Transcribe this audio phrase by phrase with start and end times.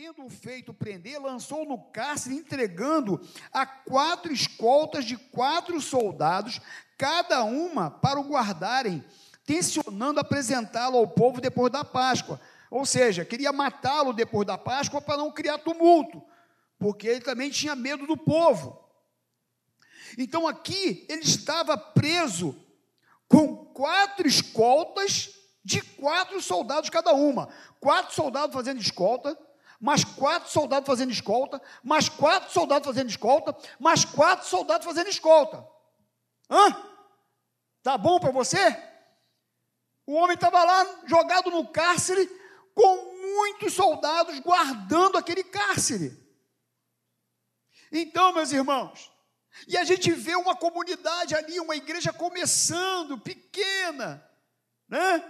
[0.00, 3.20] tendo o feito prender, lançou no cárcere, entregando
[3.52, 6.58] a quatro escoltas de quatro soldados,
[6.96, 9.04] cada uma para o guardarem,
[9.44, 12.40] tensionando apresentá-lo ao povo depois da Páscoa.
[12.70, 16.24] Ou seja, queria matá-lo depois da Páscoa para não criar tumulto,
[16.78, 18.82] porque ele também tinha medo do povo.
[20.16, 22.58] Então aqui ele estava preso
[23.28, 27.50] com quatro escoltas de quatro soldados cada uma.
[27.78, 29.38] Quatro soldados fazendo escolta,
[29.80, 35.66] mais quatro soldados fazendo escolta, mais quatro soldados fazendo escolta, mais quatro soldados fazendo escolta.
[36.50, 36.90] Hã?
[37.82, 38.58] Tá bom para você?
[40.06, 42.26] O homem estava lá jogado no cárcere
[42.74, 46.18] com muitos soldados guardando aquele cárcere.
[47.90, 49.10] Então, meus irmãos,
[49.66, 54.24] e a gente vê uma comunidade ali, uma igreja começando, pequena,
[54.88, 55.24] né?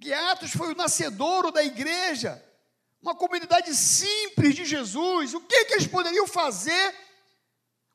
[0.00, 2.42] Que Atos foi o nascedouro da igreja,
[3.02, 5.34] uma comunidade simples de Jesus.
[5.34, 6.94] O que, que eles poderiam fazer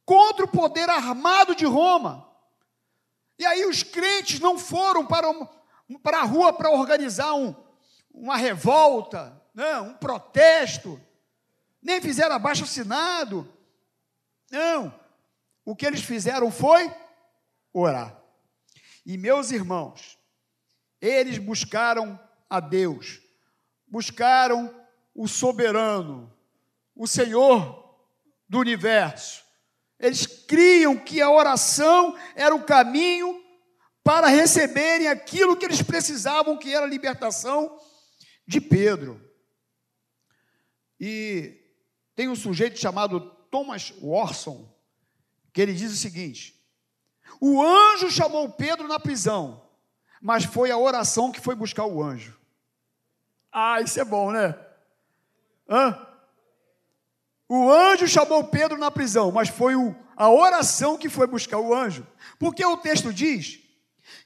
[0.04, 2.28] contra o poder armado de Roma?
[3.38, 5.28] E aí os crentes não foram para,
[6.02, 7.54] para a rua para organizar um,
[8.12, 9.80] uma revolta, né?
[9.82, 11.00] um protesto,
[11.82, 13.52] nem fizeram abaixo assinado.
[14.50, 14.94] Não,
[15.64, 16.92] o que eles fizeram foi
[17.74, 18.16] orar.
[19.06, 20.18] E meus irmãos,
[21.00, 23.22] eles buscaram a Deus,
[23.88, 24.85] buscaram
[25.16, 26.32] o soberano,
[26.94, 27.98] o Senhor
[28.48, 29.44] do universo.
[29.98, 33.42] Eles criam que a oração era o caminho
[34.04, 37.80] para receberem aquilo que eles precisavam, que era a libertação
[38.46, 39.20] de Pedro.
[41.00, 41.60] E
[42.14, 44.70] tem um sujeito chamado Thomas Watson,
[45.54, 46.54] que ele diz o seguinte:
[47.40, 49.66] o anjo chamou Pedro na prisão,
[50.22, 52.38] mas foi a oração que foi buscar o anjo.
[53.52, 54.54] Ah, isso é bom, né?
[55.70, 56.08] Hã?
[57.48, 61.74] O anjo chamou Pedro na prisão, mas foi o, a oração que foi buscar o
[61.74, 62.06] anjo.
[62.40, 63.60] Porque o texto diz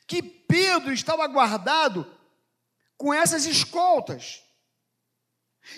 [0.08, 2.10] que Pedro estava guardado
[2.98, 4.42] com essas escoltas.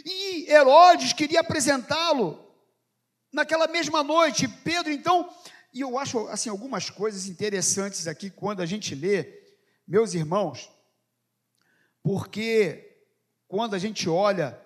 [0.05, 2.39] E Herodes queria apresentá-lo
[3.31, 4.47] naquela mesma noite.
[4.47, 5.33] Pedro, então,
[5.73, 9.41] e eu acho assim algumas coisas interessantes aqui quando a gente lê,
[9.88, 10.69] meus irmãos,
[12.03, 13.05] porque
[13.47, 14.59] quando a gente olha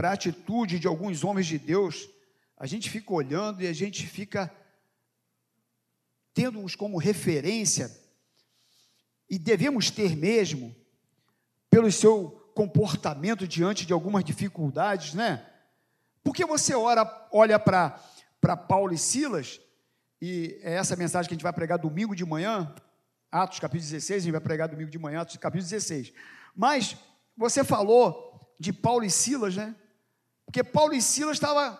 [0.00, 2.08] para a atitude de alguns homens de Deus,
[2.56, 4.50] a gente fica olhando e a gente fica
[6.32, 7.94] tendo-os como referência,
[9.28, 10.74] e devemos ter mesmo,
[11.68, 15.46] pelo seu comportamento diante de algumas dificuldades, né?
[16.24, 19.60] Porque você ora, olha para Paulo e Silas,
[20.18, 22.74] e é essa mensagem que a gente vai pregar domingo de manhã,
[23.30, 26.10] Atos capítulo 16, a gente vai pregar domingo de manhã, Atos capítulo 16.
[26.56, 26.96] Mas
[27.36, 29.76] você falou de Paulo e Silas, né?
[30.50, 31.78] Porque Paulo e Silas estavam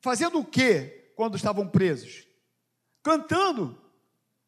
[0.00, 2.26] fazendo o quê quando estavam presos?
[3.02, 3.78] Cantando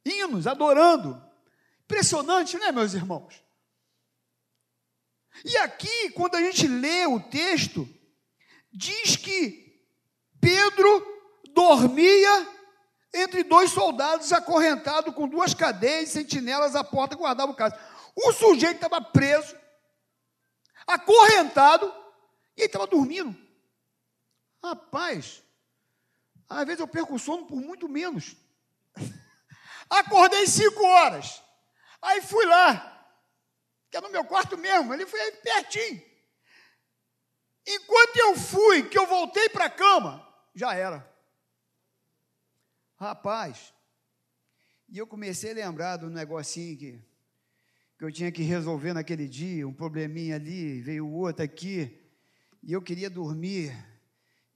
[0.02, 1.22] hinos, adorando.
[1.84, 3.44] Impressionante, né, meus irmãos?
[5.44, 7.86] E aqui, quando a gente lê o texto,
[8.72, 9.86] diz que
[10.40, 11.06] Pedro
[11.52, 12.48] dormia
[13.12, 17.74] entre dois soldados acorrentados com duas cadeias, sentinelas à porta guardavam o caso.
[18.16, 19.54] O sujeito estava preso,
[20.86, 21.94] acorrentado,
[22.56, 23.49] e ele estava dormindo.
[24.62, 25.42] Rapaz,
[26.48, 28.36] às vezes eu perco o sono por muito menos.
[29.88, 31.42] Acordei cinco horas.
[32.02, 33.14] Aí fui lá,
[33.90, 36.02] que é no meu quarto mesmo, ele foi pertinho.
[37.66, 41.08] Enquanto eu fui, que eu voltei para a cama, já era.
[42.96, 43.72] Rapaz,
[44.88, 47.00] e eu comecei a lembrar do negocinho que,
[47.98, 51.96] que eu tinha que resolver naquele dia, um probleminha ali, veio outro aqui,
[52.62, 53.72] e eu queria dormir,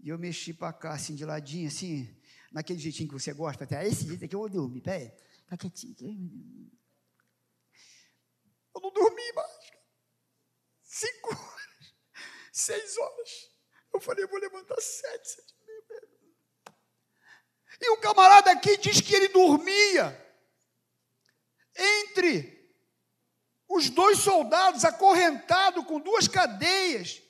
[0.04, 2.14] e eu mexi para cá, assim, de ladinho, assim,
[2.52, 5.10] naquele jeitinho que você gosta, até esse jeito aqui eu vou dormir, peraí,
[5.48, 6.70] tá quietinho.
[8.74, 9.70] Eu não dormi mais,
[10.82, 11.94] cinco horas,
[12.52, 13.50] seis horas,
[13.94, 15.54] eu falei, eu vou levantar sete, sete
[17.80, 20.20] e e o camarada aqui diz que ele dormia
[21.74, 22.72] entre
[23.66, 27.23] os dois soldados acorrentados com duas cadeias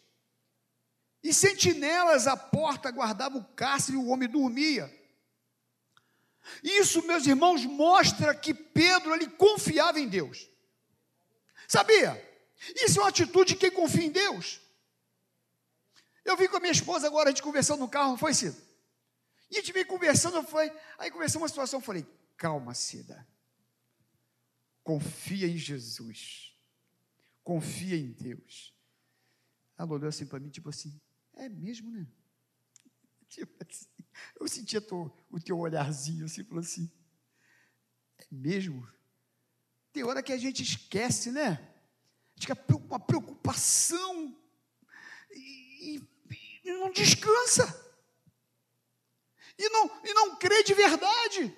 [1.25, 4.93] e sentinelas à porta guardavam o cárcere e o homem dormia.
[6.63, 10.47] Isso, meus irmãos, mostra que Pedro ele confiava em Deus.
[11.67, 12.23] Sabia?
[12.77, 14.61] Isso é uma atitude de quem confia em Deus.
[16.27, 18.57] Eu vim com a minha esposa agora, a gente conversando no carro, não foi, Cida?
[19.51, 22.07] E a gente veio conversando, foi, aí começou uma situação, eu falei,
[22.37, 23.27] calma, Cida.
[24.83, 26.55] Confia em Jesus.
[27.43, 28.75] Confia em Deus.
[29.79, 31.01] Ela olhou assim para mim, tipo assim,
[31.37, 32.07] É mesmo, né?
[33.29, 33.87] Tipo assim,
[34.39, 34.81] eu sentia
[35.31, 36.91] o teu olharzinho assim, falou assim,
[38.19, 38.89] é mesmo?
[39.93, 41.73] Tem hora que a gente esquece, né?
[42.37, 44.37] Fica uma preocupação
[45.31, 46.03] e, e,
[46.65, 47.83] e não descansa.
[49.59, 51.57] E não, e não crê de verdade.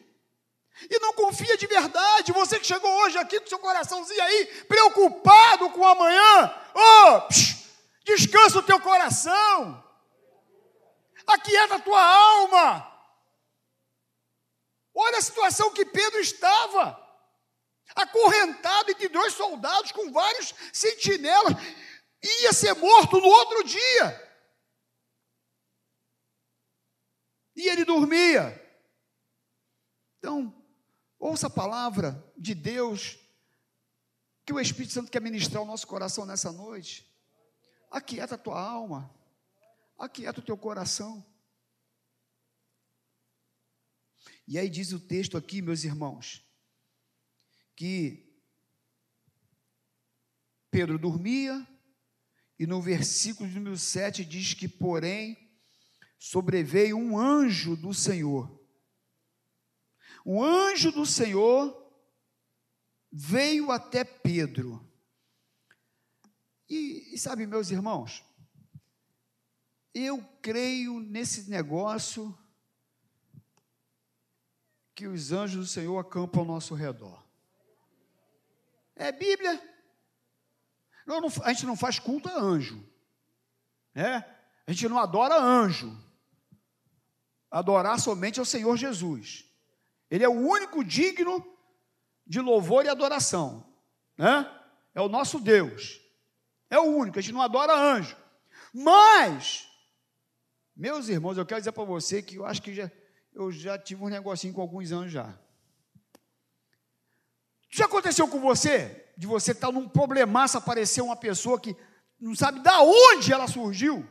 [0.91, 2.33] E não confia de verdade.
[2.33, 6.55] Você que chegou hoje aqui com seu coraçãozinho aí, preocupado com amanhã.
[6.75, 7.23] Oh,
[8.07, 9.85] descansa o teu coração.
[11.27, 12.93] Aquieta a tua alma.
[14.95, 17.05] Olha a situação que Pedro estava.
[17.95, 21.53] Acorrentado entre dois soldados com vários sentinelas.
[22.43, 24.27] Ia ser morto no outro dia.
[27.57, 28.63] E ele dormia.
[30.19, 30.55] Então,
[31.19, 33.19] ouça a palavra de Deus
[34.45, 37.16] que o Espírito Santo quer ministrar o nosso coração nessa noite.
[37.91, 39.15] Aquieta a tua alma.
[39.99, 41.25] Aquieta o teu coração.
[44.47, 46.45] E aí diz o texto aqui, meus irmãos,
[47.75, 48.27] que
[50.71, 51.67] Pedro dormia,
[52.59, 55.37] e no versículo número 7 diz que, porém,
[56.19, 58.65] sobreveio um anjo do Senhor.
[60.25, 61.75] O anjo do Senhor
[63.11, 64.86] veio até Pedro.
[66.69, 68.25] E, e sabe, meus irmãos,
[69.95, 72.37] eu creio nesse negócio
[74.95, 77.23] que os anjos do Senhor acampam ao nosso redor.
[78.95, 79.63] É Bíblia.
[81.07, 82.83] Não, não, a gente não faz culto a anjo.
[83.95, 84.25] Né?
[84.67, 85.97] A gente não adora anjo
[87.51, 89.45] adorar somente ao Senhor Jesus.
[90.11, 91.47] Ele é o único digno
[92.27, 93.67] de louvor e adoração,
[94.17, 94.51] né?
[94.95, 96.01] É o nosso Deus.
[96.69, 98.17] É o único, a gente não adora anjo.
[98.73, 99.69] Mas,
[100.77, 102.91] meus irmãos, eu quero dizer para você que eu acho que já,
[103.33, 105.39] eu já tive um negocinho com alguns anjos já.
[107.71, 109.13] Já aconteceu com você?
[109.17, 111.77] De você estar num problemaço, aparecer uma pessoa que
[112.19, 114.07] não sabe da onde ela surgiu?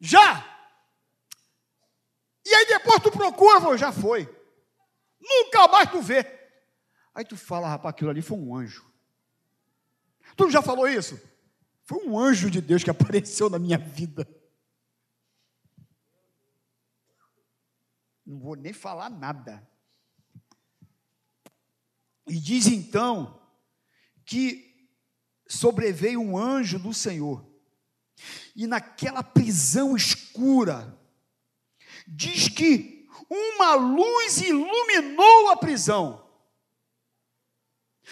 [0.00, 0.44] Já!
[2.44, 4.28] E aí depois tu procura, já foi.
[5.20, 6.24] Nunca mais tu vê.
[7.14, 8.87] Aí tu fala, rapaz, aquilo ali foi um anjo.
[10.36, 11.20] Tu já falou isso?
[11.84, 14.28] Foi um anjo de Deus que apareceu na minha vida.
[18.24, 19.66] Não vou nem falar nada.
[22.28, 23.42] E diz então
[24.26, 24.86] que
[25.48, 27.48] sobreveio um anjo do Senhor.
[28.54, 30.94] E naquela prisão escura,
[32.06, 36.28] diz que uma luz iluminou a prisão.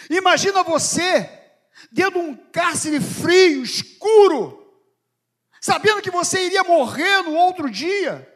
[0.09, 1.46] Imagina você
[1.91, 4.65] dentro de um cárcere frio, escuro,
[5.61, 8.27] sabendo que você iria morrer no outro dia,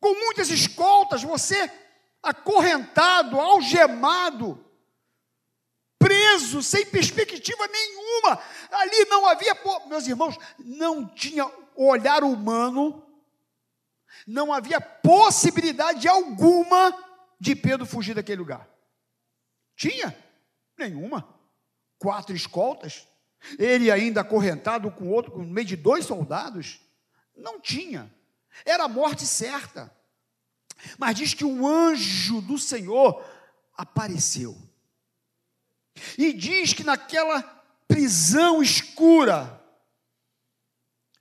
[0.00, 1.70] com muitas escoltas, você
[2.22, 4.64] acorrentado, algemado,
[5.98, 8.42] preso, sem perspectiva nenhuma.
[8.70, 9.56] Ali não havia,
[9.86, 13.06] meus irmãos, não tinha olhar humano
[14.26, 16.96] não havia possibilidade alguma
[17.38, 18.68] de Pedro fugir daquele lugar.
[19.76, 20.16] Tinha?
[20.78, 21.39] Nenhuma.
[22.00, 23.06] Quatro escoltas.
[23.58, 26.80] Ele ainda acorrentado com outro, no meio de dois soldados.
[27.36, 28.12] Não tinha.
[28.64, 29.94] Era a morte certa.
[30.98, 33.22] Mas diz que um anjo do Senhor
[33.74, 34.56] apareceu.
[36.16, 37.42] E diz que naquela
[37.86, 39.62] prisão escura,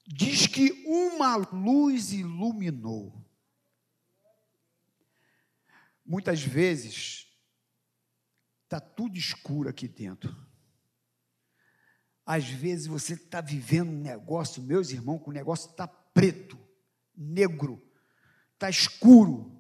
[0.08, 3.14] diz que uma luz iluminou.
[6.06, 7.28] Muitas vezes
[8.64, 10.49] está tudo escuro aqui dentro.
[12.32, 16.60] Às vezes você está vivendo um negócio, meus irmãos, que o negócio está preto,
[17.18, 17.82] negro,
[18.54, 19.60] está escuro,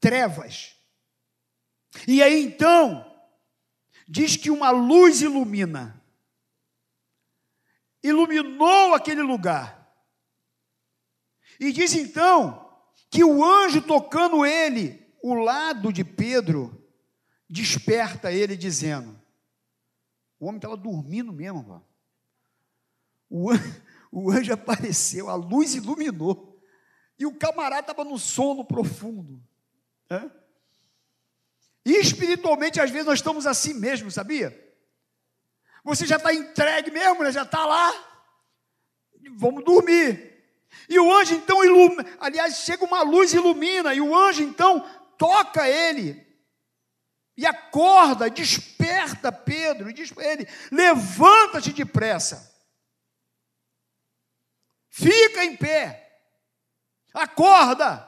[0.00, 0.74] trevas.
[2.06, 3.04] E aí então,
[4.08, 6.02] diz que uma luz ilumina,
[8.02, 9.94] iluminou aquele lugar.
[11.60, 12.74] E diz então
[13.10, 16.90] que o anjo tocando ele, o lado de Pedro,
[17.50, 19.20] desperta ele dizendo:
[20.40, 21.86] o homem estava dormindo mesmo, pô.
[23.28, 26.60] O, anjo, o anjo apareceu, a luz iluminou,
[27.18, 29.42] e o camarada estava no sono profundo.
[31.84, 34.56] E espiritualmente, às vezes, nós estamos assim mesmo, sabia?
[35.84, 37.32] Você já está entregue mesmo, né?
[37.32, 37.92] já está lá.
[39.36, 40.28] Vamos dormir.
[40.88, 45.68] E o anjo então ilumina, aliás, chega uma luz ilumina, e o anjo então toca
[45.68, 46.26] ele,
[47.36, 52.54] e acorda, desperta Pedro, e diz para ele: levanta-te depressa.
[54.98, 56.20] Fica em pé,
[57.14, 58.04] acorda.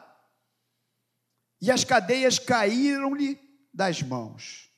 [1.62, 3.38] E as cadeias caíram-lhe
[3.72, 4.72] das mãos.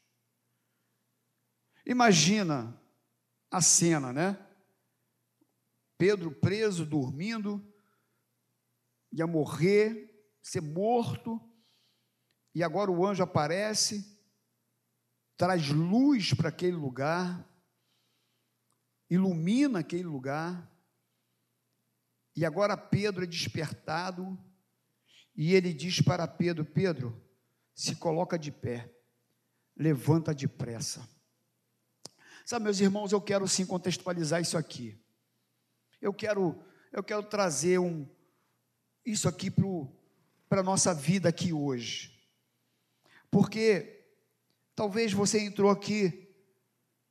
[1.87, 2.79] Imagina
[3.51, 4.39] a cena, né?
[5.97, 7.65] Pedro preso, dormindo,
[9.13, 10.11] ia morrer,
[10.43, 11.41] ser morto,
[12.55, 14.21] e agora o anjo aparece,
[15.37, 17.49] traz luz para aquele lugar,
[19.09, 20.72] ilumina aquele lugar,
[22.35, 24.39] e agora Pedro é despertado,
[25.35, 27.23] e ele diz para Pedro: Pedro,
[27.75, 28.91] se coloca de pé,
[29.77, 31.09] levanta depressa.
[32.45, 35.01] Sabe, meus irmãos, eu quero sim contextualizar isso aqui.
[36.01, 36.63] Eu quero,
[36.93, 38.09] eu quero trazer um,
[39.05, 39.51] isso aqui
[40.49, 42.21] para a nossa vida aqui hoje.
[43.31, 44.05] Porque
[44.75, 46.35] talvez você entrou aqui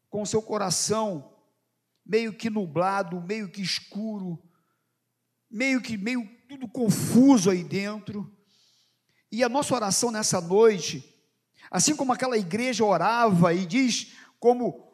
[0.10, 1.34] com o seu coração
[2.06, 4.42] meio que nublado, meio que escuro,
[5.52, 8.32] meio que meio tudo confuso aí dentro.
[9.32, 11.04] E a nossa oração nessa noite,
[11.70, 14.92] assim como aquela igreja orava e diz como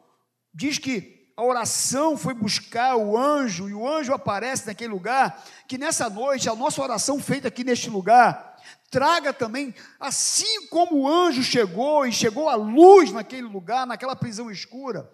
[0.52, 5.78] diz que a oração foi buscar o anjo e o anjo aparece naquele lugar, que
[5.78, 8.56] nessa noite a nossa oração feita aqui neste lugar
[8.90, 14.50] traga também, assim como o anjo chegou e chegou a luz naquele lugar, naquela prisão
[14.50, 15.08] escura,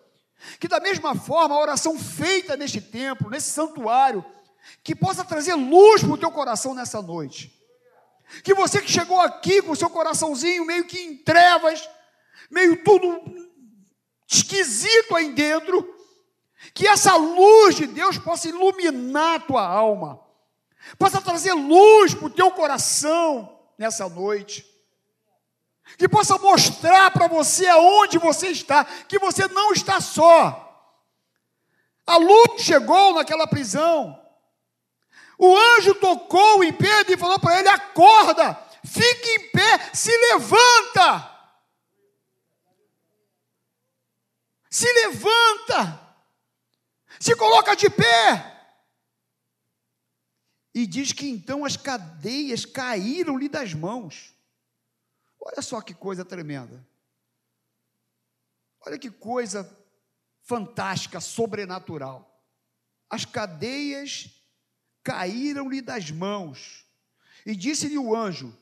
[0.58, 4.24] que da mesma forma a oração feita neste templo, nesse santuário,
[4.82, 7.52] que possa trazer luz para o teu coração nessa noite.
[8.42, 11.88] Que você que chegou aqui com o seu coraçãozinho meio que em trevas,
[12.50, 13.22] meio tudo
[14.26, 15.94] esquisito aí dentro,
[16.72, 20.20] que essa luz de Deus possa iluminar a tua alma,
[20.98, 24.66] possa trazer luz para o teu coração nessa noite,
[25.98, 30.62] que possa mostrar para você aonde você está, que você não está só.
[32.06, 34.23] A luz chegou naquela prisão.
[35.38, 41.34] O anjo tocou em Pedro e falou para ele: acorda, fique em pé, se levanta.
[44.74, 46.18] se levanta,
[47.20, 48.52] se coloca de pé.
[50.74, 54.34] E diz que então as cadeias caíram-lhe das mãos.
[55.38, 56.84] Olha só que coisa tremenda.
[58.80, 59.64] Olha que coisa
[60.42, 62.44] fantástica, sobrenatural.
[63.08, 64.33] As cadeias
[65.04, 66.84] caíram-lhe das mãos.
[67.46, 68.56] E disse-lhe o anjo: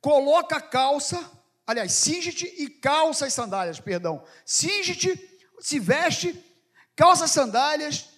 [0.00, 1.30] Coloca a calça,
[1.66, 4.24] aliás, cinge-te e calça as sandálias, perdão.
[4.44, 5.16] Cinge-te
[5.60, 6.38] se veste,
[6.96, 8.08] calça sandálias,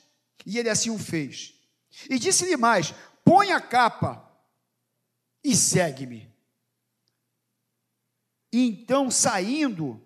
[0.47, 1.55] e ele assim o fez.
[2.09, 2.95] E disse-lhe mais:
[3.25, 4.29] põe a capa
[5.45, 6.33] e segue-me.
[8.53, 10.01] E então, saindo,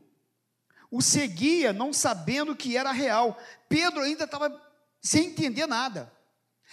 [0.91, 3.38] o seguia, não sabendo que era real.
[3.69, 4.62] Pedro ainda estava
[5.03, 6.12] sem entender nada.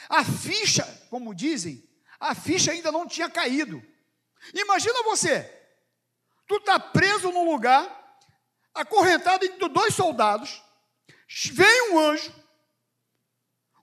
[0.09, 1.87] A ficha, como dizem,
[2.19, 3.81] a ficha ainda não tinha caído.
[4.53, 5.43] Imagina você,
[6.47, 8.17] tu está preso num lugar,
[8.73, 10.61] acorrentado entre dois soldados,
[11.51, 12.33] vem um anjo,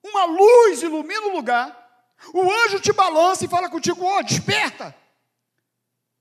[0.03, 1.77] uma luz ilumina o lugar,
[2.35, 4.95] o anjo te balança e fala contigo: ó, oh, desperta,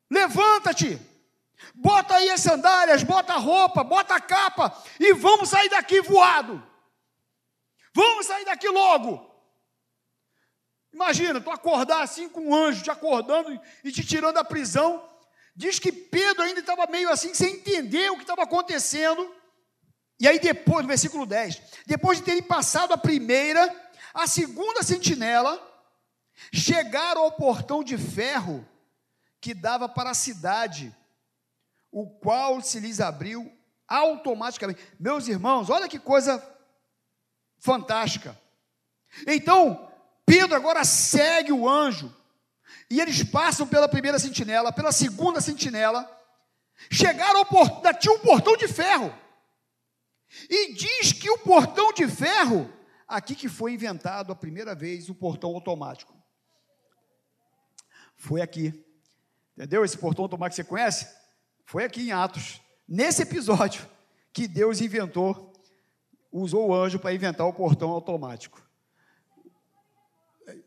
[0.10, 1.00] levanta-te,
[1.74, 6.68] bota aí as sandálias, bota a roupa, bota a capa e vamos sair daqui voado.
[7.94, 9.29] Vamos sair daqui logo.
[11.00, 15.10] Imagina, tu acordar assim com um anjo te acordando e te tirando da prisão
[15.60, 19.30] Diz que Pedro ainda estava meio assim, sem entender o que estava acontecendo.
[20.18, 23.70] E aí, depois, no versículo 10, depois de terem passado a primeira,
[24.14, 25.62] a segunda sentinela,
[26.54, 28.66] chegaram ao portão de ferro
[29.42, 30.96] que dava para a cidade,
[31.92, 33.52] o qual se lhes abriu
[33.86, 34.82] automaticamente.
[34.98, 36.42] Meus irmãos, olha que coisa
[37.60, 38.40] fantástica.
[39.28, 39.89] Então,
[40.30, 42.16] Pedro agora segue o anjo,
[42.88, 46.08] e eles passam pela primeira sentinela, pela segunda sentinela,
[46.92, 49.12] chegaram ao portão, tinha um portão de ferro.
[50.48, 52.72] E diz que o portão de ferro,
[53.08, 56.16] aqui que foi inventado a primeira vez o portão automático.
[58.16, 58.86] Foi aqui.
[59.58, 59.84] Entendeu?
[59.84, 61.08] Esse portão automático que você conhece?
[61.66, 62.62] Foi aqui em Atos.
[62.88, 63.90] Nesse episódio
[64.32, 65.52] que Deus inventou,
[66.32, 68.69] usou o anjo para inventar o portão automático.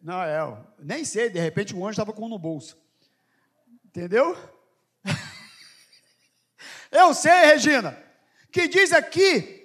[0.02, 2.76] Não, é, nem sei, de repente o anjo estava com um no bolso.
[3.84, 4.36] Entendeu?
[6.90, 7.96] Eu sei, Regina,
[8.50, 9.62] que diz aqui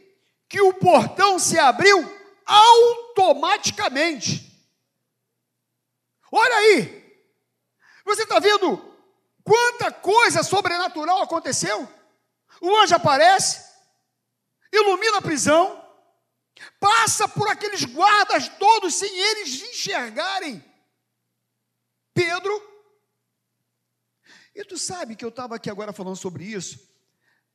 [0.47, 2.09] que o portão se abriu
[2.45, 4.45] automaticamente.
[6.31, 7.05] Olha aí,
[8.05, 8.81] você está vendo
[9.43, 11.85] quanta coisa sobrenatural aconteceu?
[12.61, 13.61] O anjo aparece,
[14.71, 15.85] ilumina a prisão,
[16.79, 20.63] Passa por aqueles guardas todos sem eles enxergarem.
[22.13, 22.77] Pedro.
[24.55, 26.79] E tu sabe que eu estava aqui agora falando sobre isso.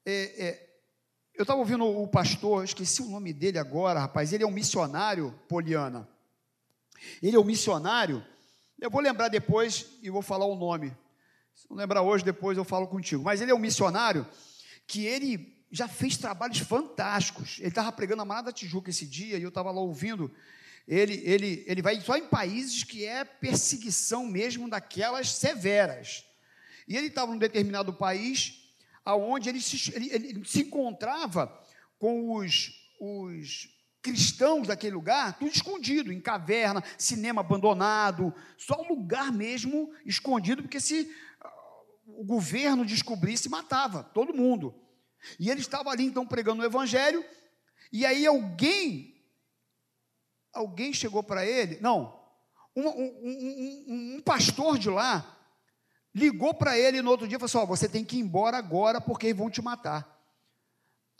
[0.04, 0.72] É, é,
[1.34, 4.32] eu estava ouvindo o pastor, esqueci o nome dele agora, rapaz.
[4.32, 6.08] Ele é um missionário, Poliana.
[7.22, 8.24] Ele é um missionário.
[8.80, 10.96] Eu vou lembrar depois e vou falar o nome.
[11.54, 13.22] Se não lembrar hoje, depois eu falo contigo.
[13.22, 14.26] Mas ele é um missionário
[14.86, 17.56] que ele já fez trabalhos fantásticos.
[17.58, 20.30] Ele estava pregando a Marada Tijuca esse dia e eu estava lá ouvindo.
[20.86, 26.24] Ele, ele, ele vai só em países que é perseguição mesmo daquelas severas.
[26.86, 28.62] E ele estava num determinado país
[29.02, 31.58] aonde ele se, ele, ele se encontrava
[31.98, 33.68] com os, os
[34.02, 40.80] cristãos daquele lugar, tudo escondido, em caverna, cinema abandonado, só um lugar mesmo escondido, porque
[40.80, 41.10] se
[41.40, 41.50] ah,
[42.06, 44.81] o governo descobrisse, matava todo mundo.
[45.38, 47.24] E ele estava ali então pregando o evangelho,
[47.92, 49.14] e aí alguém,
[50.52, 52.20] alguém chegou para ele, não,
[52.74, 55.38] um, um, um, um, pastor de lá
[56.14, 58.56] ligou para ele no outro dia e falou assim: oh, você tem que ir embora
[58.56, 60.08] agora porque vão te matar.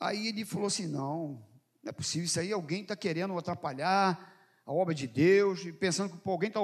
[0.01, 1.43] Aí ele falou assim: não,
[1.83, 4.33] não é possível, isso aí alguém está querendo atrapalhar
[4.65, 6.61] a obra de Deus, pensando que pô, alguém está,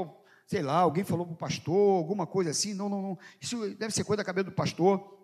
[0.47, 3.93] sei lá, alguém falou para o pastor, alguma coisa assim, não, não, não, isso deve
[3.93, 5.18] ser coisa da cabeça do pastor.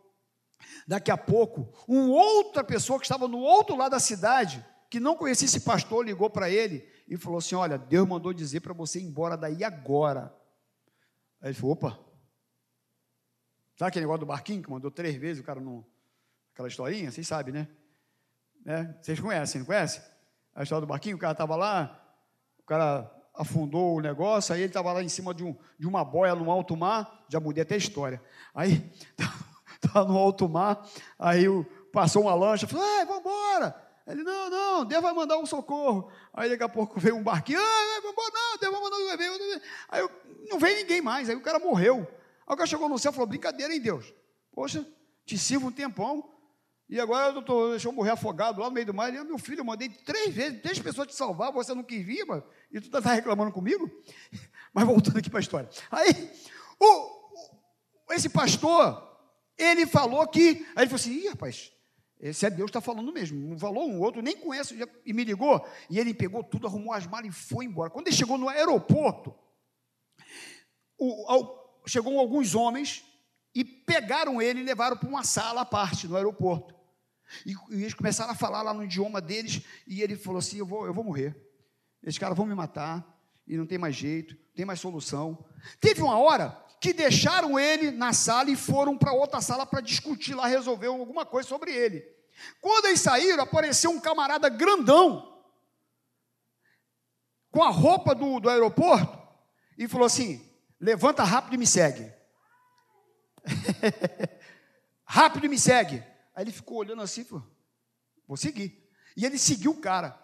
[0.87, 5.17] Daqui a pouco, uma outra pessoa que estava no outro lado da cidade, que não
[5.17, 9.01] conhecia esse pastor, ligou para ele e falou assim: Olha, Deus mandou dizer para você
[9.01, 10.35] ir embora daí agora.
[11.41, 11.99] Aí ele falou: opa.
[13.77, 15.85] Sabe aquele negócio do barquinho que mandou três vezes o cara não.
[16.53, 17.11] Aquela historinha?
[17.11, 17.69] Vocês sabem, né?
[18.65, 18.97] né?
[19.03, 20.03] Vocês conhecem, não conhecem?
[20.55, 22.01] A história do barquinho, o cara estava lá,
[22.61, 26.05] o cara afundou o negócio, aí ele estava lá em cima de, um, de uma
[26.05, 28.23] boia no alto mar, já mudei até a história.
[28.55, 28.91] Aí
[29.87, 30.87] estava no alto mar,
[31.19, 31.45] aí
[31.93, 33.83] passou uma lancha, falou, vamos embora.
[34.07, 36.11] Ele, não, não, Deus vai mandar um socorro.
[36.33, 39.61] Aí daqui a pouco veio um barquinho, ah, vamos embora, não, Deus vai mandar um.
[39.89, 40.09] Aí
[40.51, 42.07] não veio ninguém mais, aí o cara morreu.
[42.47, 44.13] Aí o cara chegou no céu e falou, brincadeira, hein, Deus?
[44.53, 44.87] Poxa,
[45.25, 46.29] te sirvo um tempão,
[46.89, 49.09] e agora eu tô, deixou eu morrer afogado lá no meio do mar.
[49.09, 52.27] Ele, meu filho, eu mandei três vezes, três pessoas te salvar, você não quis vir,
[52.27, 53.91] mas, e tu está reclamando comigo?
[54.75, 55.71] Mas voltando aqui para a história.
[55.89, 56.33] Aí,
[56.81, 59.14] o, esse pastor,
[59.57, 60.67] ele falou que.
[60.75, 61.73] Aí ele falou assim: Ih, rapaz,
[62.21, 63.51] esse é Deus está falando mesmo.
[63.51, 65.67] Não falou um outro, nem conhece, e me ligou.
[65.91, 67.91] E ele pegou tudo, arrumou as malas e foi embora.
[67.91, 69.35] Quando ele chegou no aeroporto,
[70.99, 73.05] o, ao, chegou alguns homens
[73.55, 76.75] e pegaram ele e levaram para uma sala à parte no aeroporto.
[77.45, 80.67] E, e, eles começaram a falar lá no idioma deles, e ele falou assim: Eu
[80.67, 81.37] vou, eu vou morrer.
[82.03, 83.07] Esses caras vão me matar,
[83.47, 85.45] e não tem mais jeito, não tem mais solução.
[85.81, 90.35] Teve uma hora que deixaram ele na sala e foram para outra sala para discutir
[90.35, 92.05] lá, resolver alguma coisa sobre ele.
[92.61, 95.33] Quando eles saíram, apareceu um camarada grandão,
[97.51, 99.19] com a roupa do, do aeroporto,
[99.79, 100.45] e falou assim:
[100.81, 102.13] levanta rápido e me segue.
[105.05, 106.03] rápido e me segue.
[106.35, 107.49] Aí ele ficou olhando assim e falou:
[108.27, 108.85] vou seguir.
[109.17, 110.19] E ele seguiu o cara.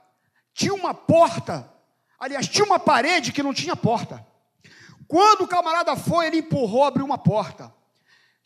[0.53, 1.73] Tinha uma porta,
[2.21, 4.25] aliás, tinha uma parede que não tinha porta.
[5.09, 7.75] Quando o camarada foi, ele empurrou, abriu uma porta.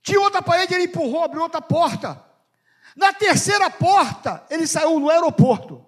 [0.03, 2.25] Tinha outra parede, ele empurrou, abriu outra porta.
[2.97, 5.85] Na terceira porta, ele saiu no aeroporto.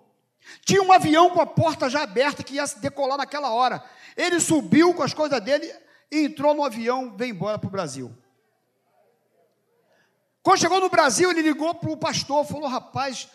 [0.64, 3.82] Tinha um avião com a porta já aberta que ia decolar naquela hora.
[4.16, 5.72] Ele subiu com as coisas dele,
[6.10, 8.12] entrou no avião, veio embora para o Brasil.
[10.42, 13.28] Quando chegou no Brasil, ele ligou para o pastor, falou: Rapaz,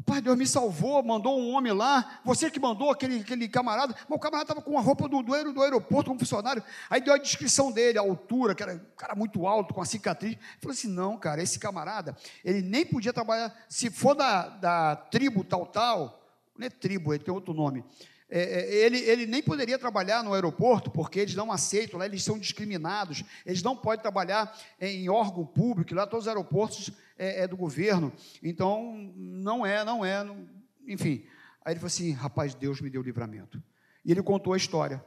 [0.00, 4.16] Rapaz, Deus me salvou, mandou um homem lá, você que mandou aquele, aquele camarada, mas
[4.16, 7.18] o camarada estava com a roupa do, do, do aeroporto como funcionário, aí deu a
[7.18, 10.88] descrição dele, a altura, que era um cara muito alto, com a cicatriz, falou assim,
[10.88, 16.24] não cara, esse camarada, ele nem podia trabalhar, se for da, da tribo tal, tal,
[16.56, 17.84] não é tribo, ele tem outro nome,
[18.30, 22.22] é, é, ele, ele nem poderia trabalhar no aeroporto, porque eles não aceitam, lá eles
[22.22, 27.48] são discriminados, eles não podem trabalhar em órgão público, lá todos os aeroportos é, é
[27.48, 30.48] do governo, então não é, não é, não,
[30.86, 31.24] enfim.
[31.64, 33.60] Aí ele falou assim: rapaz, Deus me deu livramento.
[34.04, 35.04] E ele contou a história.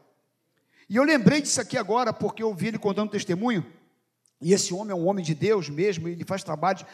[0.89, 3.65] E eu lembrei disso aqui agora, porque eu vi ele contando testemunho,
[4.41, 6.85] e esse homem é um homem de Deus mesmo, ele faz trabalhos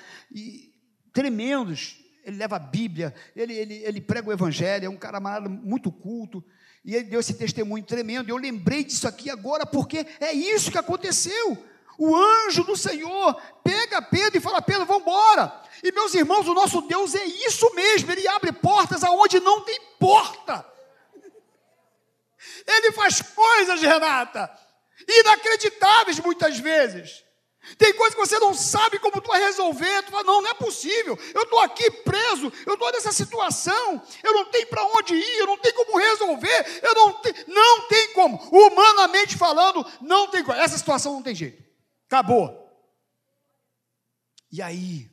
[1.12, 1.98] tremendos,
[2.30, 6.44] ele leva a Bíblia, ele, ele, ele prega o Evangelho, é um cara muito culto,
[6.86, 8.30] e ele deu esse testemunho tremendo.
[8.30, 11.58] Eu lembrei disso aqui agora, porque é isso que aconteceu.
[11.98, 15.62] O anjo do Senhor pega Pedro e fala: Pedro, vamos embora.
[15.84, 19.80] E meus irmãos, o nosso Deus é isso mesmo, ele abre portas aonde não tem
[20.00, 20.66] porta.
[22.66, 24.50] Ele faz coisas, Renata,
[25.08, 27.24] inacreditáveis muitas vezes.
[27.78, 30.04] Tem coisa que você não sabe como tu vai resolver.
[30.04, 31.18] Tu fala, não, não é possível.
[31.34, 35.48] Eu estou aqui preso, eu estou nessa situação, eu não tenho para onde ir, eu
[35.48, 38.38] não tenho como resolver, eu não, te, não tem como.
[38.50, 40.58] Humanamente falando, não tem como.
[40.58, 41.64] Essa situação não tem jeito.
[42.08, 42.68] Acabou.
[44.52, 45.12] E aí,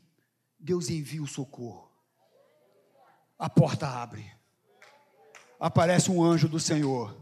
[0.58, 1.90] Deus envia o socorro.
[3.38, 4.32] A porta abre.
[5.60, 7.14] Aparece um anjo do Senhor.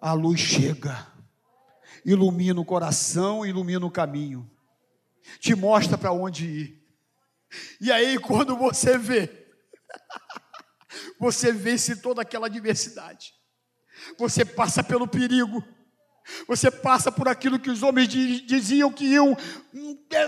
[0.00, 1.13] A luz chega
[2.04, 4.50] ilumina o coração, ilumina o caminho,
[5.40, 6.84] te mostra para onde ir.
[7.80, 9.48] E aí, quando você vê,
[11.18, 13.32] você vence toda aquela adversidade,
[14.18, 15.62] você passa pelo perigo,
[16.46, 19.36] você passa por aquilo que os homens diziam que iam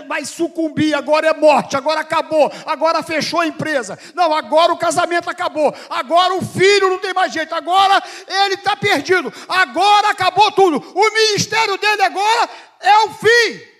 [0.07, 3.97] mas sucumbir, agora é morte, agora acabou, agora fechou a empresa.
[4.13, 8.75] Não, agora o casamento acabou, agora o filho não tem mais jeito, agora ele está
[8.75, 10.77] perdido, agora acabou tudo.
[10.93, 12.49] O ministério dele agora
[12.81, 13.76] é o fim.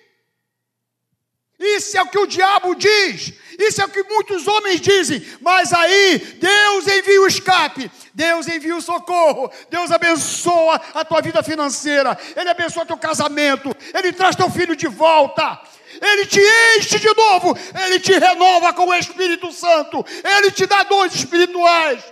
[1.60, 5.74] Isso é o que o diabo diz, isso é o que muitos homens dizem, mas
[5.74, 12.16] aí Deus envia o escape, Deus envia o socorro, Deus abençoa a tua vida financeira,
[12.36, 15.60] Ele abençoa teu casamento, Ele traz teu filho de volta,
[16.00, 16.40] Ele te
[16.78, 22.04] enche de novo, Ele te renova com o Espírito Santo, Ele te dá dons espirituais,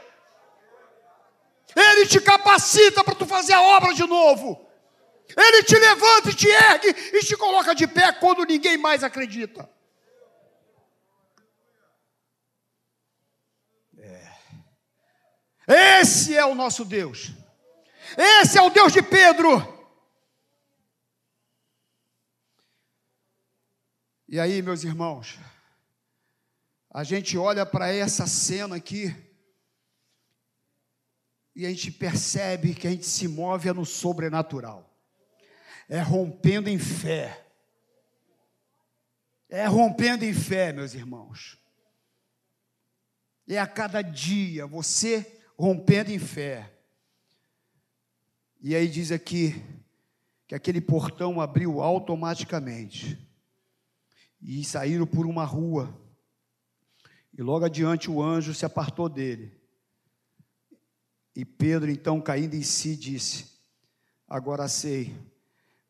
[1.76, 4.65] Ele te capacita para tu fazer a obra de novo.
[5.30, 9.70] Ele te levanta e te ergue e te coloca de pé quando ninguém mais acredita.
[15.68, 16.00] É.
[16.00, 17.32] Esse é o nosso Deus.
[18.18, 19.74] Esse é o Deus de Pedro.
[24.28, 25.40] E aí, meus irmãos,
[26.92, 29.14] a gente olha para essa cena aqui
[31.56, 34.95] e a gente percebe que a gente se move no sobrenatural
[35.88, 37.46] é rompendo em fé.
[39.48, 41.58] É rompendo em fé, meus irmãos.
[43.48, 46.72] É a cada dia você rompendo em fé.
[48.60, 49.64] E aí diz aqui
[50.48, 53.20] que aquele portão abriu automaticamente.
[54.42, 55.96] E saíram por uma rua.
[57.38, 59.56] E logo adiante o anjo se apartou dele.
[61.36, 63.60] E Pedro, então, caindo em si, disse:
[64.28, 65.14] Agora sei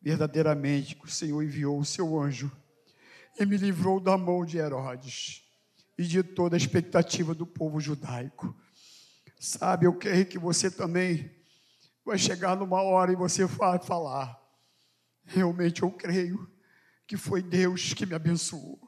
[0.00, 2.50] verdadeiramente que o Senhor enviou o seu anjo
[3.38, 5.42] e me livrou da mão de Herodes
[5.98, 8.54] e de toda a expectativa do povo judaico.
[9.38, 11.30] Sabe, eu creio que você também
[12.04, 14.40] vai chegar numa hora e você vai falar:
[15.24, 16.50] realmente eu creio
[17.06, 18.80] que foi Deus que me abençoou,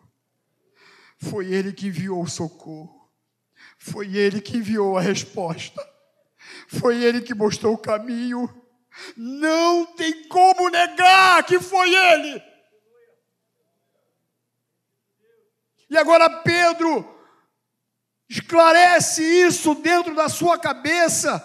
[1.18, 3.10] foi Ele que enviou o socorro,
[3.78, 5.86] foi Ele que enviou a resposta,
[6.66, 8.48] foi Ele que mostrou o caminho
[9.16, 12.42] não tem como negar que foi ele.
[15.90, 17.16] E agora Pedro
[18.28, 21.44] esclarece isso dentro da sua cabeça.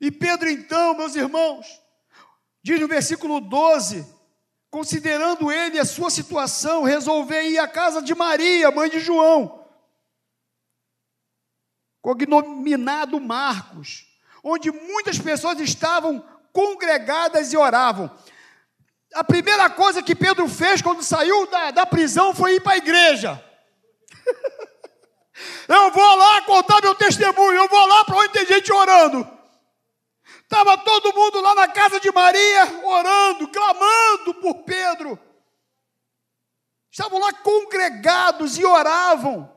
[0.00, 1.66] E Pedro, então, meus irmãos,
[2.62, 4.06] diz no versículo 12:
[4.70, 9.68] considerando ele a sua situação, resolveu ir à casa de Maria, mãe de João,
[12.00, 14.07] cognominado Marcos
[14.42, 18.10] onde muitas pessoas estavam congregadas e oravam.
[19.14, 22.78] A primeira coisa que Pedro fez quando saiu da, da prisão foi ir para a
[22.78, 23.42] igreja.
[25.68, 29.38] eu vou lá contar meu testemunho, eu vou lá para onde tem gente orando.
[30.42, 35.18] Estava todo mundo lá na casa de Maria, orando, clamando por Pedro.
[36.90, 39.54] Estavam lá congregados e oravam.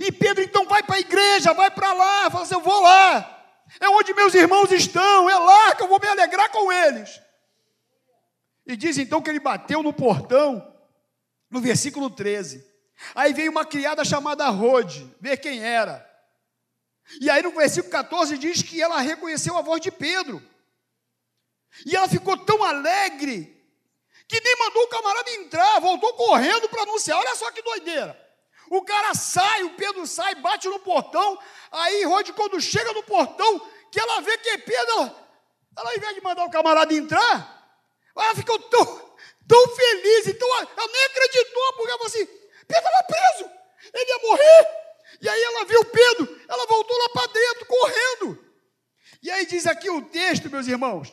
[0.00, 3.33] E Pedro então vai para a igreja, vai para lá, fala assim: Eu vou lá.
[3.80, 7.20] É onde meus irmãos estão, é lá que eu vou me alegrar com eles.
[8.66, 10.74] E diz então que ele bateu no portão,
[11.50, 12.64] no versículo 13.
[13.14, 16.08] Aí veio uma criada chamada Rode, ver quem era.
[17.20, 20.42] E aí no versículo 14 diz que ela reconheceu a voz de Pedro.
[21.84, 23.50] E ela ficou tão alegre
[24.26, 27.18] que nem mandou o camarada entrar, voltou correndo para anunciar.
[27.18, 28.18] Olha só que doideira.
[28.70, 31.38] O cara sai, o Pedro sai, bate no portão.
[31.70, 35.28] Aí Rode, quando chega no portão, que ela vê que é Pedro, ela,
[35.76, 37.54] ela, ao invés de mandar o camarada entrar,
[38.16, 43.04] ela ficou tão, tão feliz, então ela nem acreditou, porque ela falou assim: Pedro estava
[43.04, 43.50] preso,
[43.92, 44.84] ele ia morrer.
[45.20, 48.44] E aí ela viu Pedro, ela voltou lá para dentro, correndo.
[49.22, 51.12] E aí diz aqui o texto, meus irmãos,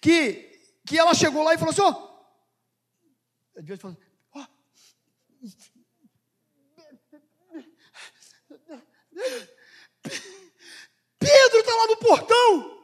[0.00, 2.10] que, que ela chegou lá e falou assim: ó.
[11.18, 12.80] Pedro está lá no portão.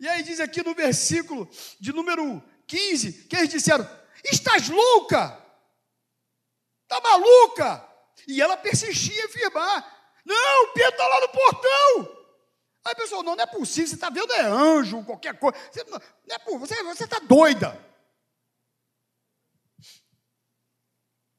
[0.00, 1.48] E aí diz aqui no versículo
[1.80, 3.88] de número 15, que eles disseram:
[4.24, 5.40] Estás louca?
[6.82, 7.88] Está maluca?
[8.26, 12.24] E ela persistia em afirmar: Não, Pedro está lá no portão.
[12.84, 15.56] Aí a pessoa, não, não é possível, você está vendo, é anjo, qualquer coisa.
[15.72, 17.82] Você, não é, você, você está doida.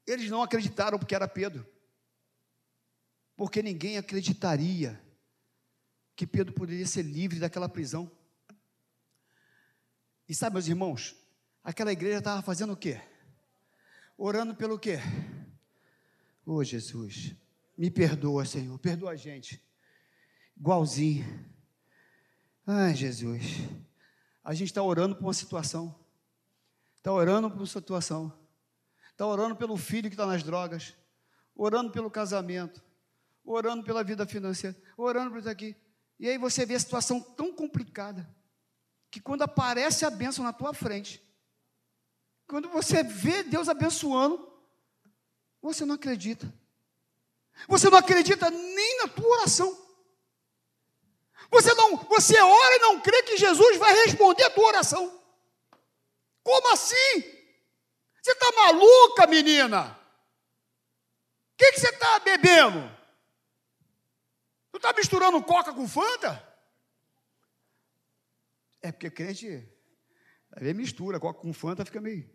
[0.08, 1.75] Eles não acreditaram porque era Pedro.
[3.36, 5.02] Porque ninguém acreditaria
[6.15, 8.10] que Pedro poderia ser livre daquela prisão.
[10.28, 11.15] E sabe, meus irmãos,
[11.63, 13.02] aquela igreja estava fazendo o quê?
[14.17, 14.98] Orando pelo quê?
[16.45, 17.36] Ô oh, Jesus,
[17.78, 19.62] me perdoa, Senhor, perdoa a gente.
[20.56, 21.26] Igualzinho.
[22.65, 23.43] Ai, Jesus.
[24.43, 25.93] A gente está orando por uma situação.
[27.00, 28.32] Está orando por uma situação.
[29.12, 30.95] Está orando pelo filho que está nas drogas.
[31.56, 32.85] Orando pelo casamento.
[33.45, 34.75] Orando pela vida financeira.
[34.97, 35.75] Orando por isso aqui.
[36.19, 38.27] E aí você vê a situação tão complicada.
[39.12, 41.21] Que quando aparece a bênção na tua frente.
[42.47, 44.51] Quando você vê Deus abençoando.
[45.62, 46.51] Você não acredita.
[47.67, 49.86] Você não acredita nem na tua oração.
[51.49, 55.21] Você não, você ora e não crê que Jesus vai responder a tua oração.
[56.43, 57.21] Como assim?
[58.21, 59.99] Você está maluca, menina?
[61.53, 62.95] O que, que você está bebendo?
[64.76, 66.46] Tu está misturando coca com fanta?
[68.82, 69.66] É porque crente,
[70.52, 72.30] às vezes mistura, coca com fanta fica meio.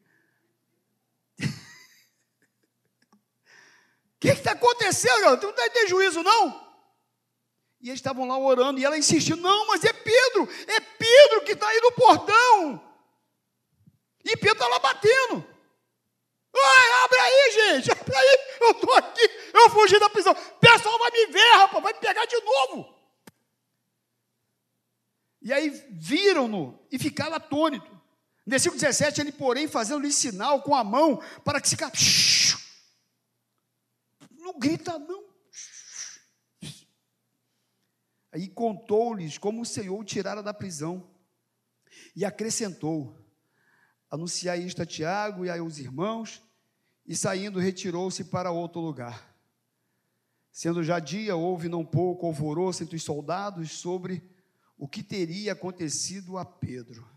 [1.38, 1.42] O
[4.18, 5.38] que está acontecendo?
[5.38, 6.66] Tu não está tendo juízo, não?
[7.78, 11.52] E eles estavam lá orando e ela insistiu: Não, mas é Pedro, é Pedro que
[11.52, 12.96] está aí no portão.
[14.24, 15.46] E Pedro está lá batendo.
[16.54, 19.22] Ai, abre aí, gente, abre aí, eu estou aqui,
[19.54, 20.32] eu fugi da prisão.
[20.32, 23.00] O pessoal vai me ver, rapaz, vai me pegar de novo.
[25.42, 27.90] E aí viram-no e ficaram atônitos.
[28.46, 31.76] Versículo 17, ele, porém, fazendo-lhe sinal com a mão para que se.
[34.32, 35.24] Não grita, não.
[38.32, 41.08] Aí contou-lhes como o Senhor o tirara da prisão.
[42.14, 43.16] E acrescentou:
[44.10, 46.42] Anunciai isto a Tiago e aos irmãos,
[47.06, 49.30] e saindo retirou-se para outro lugar.
[50.50, 54.22] Sendo já dia, houve não pouco alvoroço entre os soldados sobre
[54.76, 57.08] o que teria acontecido a Pedro.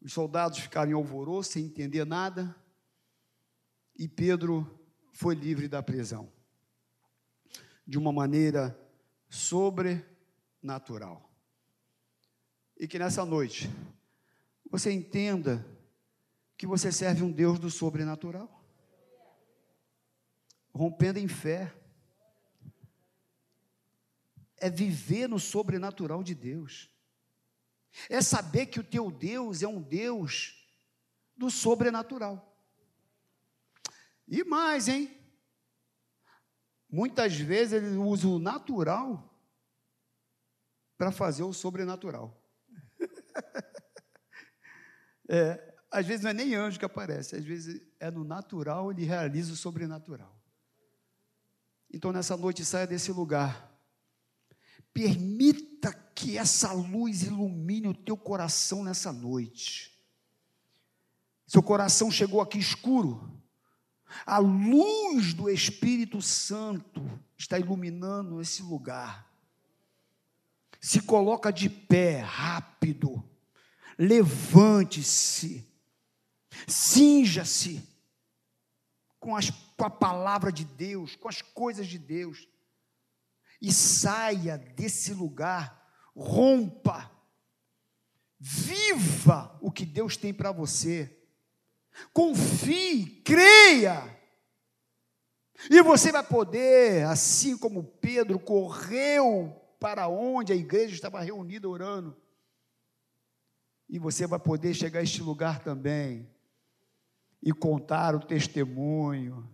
[0.00, 2.54] Os soldados ficaram em alvoroço, sem entender nada,
[3.94, 4.80] e Pedro
[5.12, 6.32] foi livre da prisão.
[7.86, 8.78] De uma maneira
[9.28, 11.30] sobrenatural.
[12.78, 13.70] E que nessa noite
[14.78, 15.66] você entenda
[16.54, 18.62] que você serve um Deus do sobrenatural.
[20.70, 21.74] Rompendo em fé.
[24.58, 26.90] É viver no sobrenatural de Deus.
[28.10, 30.62] É saber que o teu Deus é um Deus
[31.34, 32.54] do sobrenatural.
[34.28, 35.18] E mais, hein?
[36.86, 39.34] Muitas vezes ele usa o natural
[40.98, 42.38] para fazer o sobrenatural.
[45.28, 49.04] é, às vezes não é nem anjo que aparece, às vezes é no natural ele
[49.04, 50.34] realiza o sobrenatural.
[51.92, 53.72] Então nessa noite saia desse lugar.
[54.92, 59.94] Permita que essa luz ilumine o teu coração nessa noite.
[61.46, 63.36] Seu coração chegou aqui escuro.
[64.24, 67.02] A luz do Espírito Santo
[67.36, 69.30] está iluminando esse lugar.
[70.80, 73.22] Se coloca de pé, rápido.
[73.98, 75.66] Levante-se.
[76.66, 77.82] Cinja-se
[79.18, 79.32] com,
[79.76, 82.48] com a palavra de Deus, com as coisas de Deus.
[83.60, 85.84] E saia desse lugar.
[86.14, 87.10] Rompa.
[88.38, 91.16] Viva o que Deus tem para você
[92.12, 94.14] Confie, creia.
[95.70, 102.16] E você vai poder, assim como Pedro correu para onde a igreja estava reunida orando,
[103.88, 106.28] e você vai poder chegar a este lugar também
[107.42, 109.48] e contar o testemunho.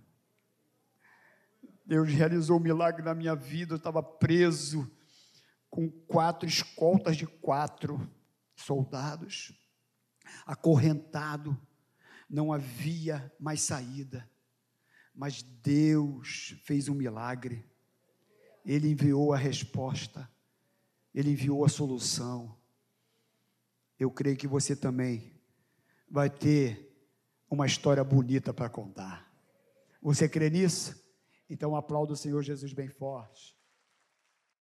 [1.84, 4.90] Deus realizou um milagre na minha vida, eu estava preso
[5.68, 8.10] com quatro escoltas de quatro
[8.54, 9.52] soldados,
[10.46, 11.58] acorrentado
[12.32, 14.28] não havia mais saída,
[15.14, 17.62] mas Deus fez um milagre,
[18.64, 20.30] Ele enviou a resposta,
[21.14, 22.56] Ele enviou a solução.
[24.02, 25.32] Eu creio que você também
[26.10, 26.92] vai ter
[27.48, 29.32] uma história bonita para contar.
[30.02, 31.00] Você crê nisso?
[31.48, 33.56] Então aplauda o Senhor Jesus bem forte.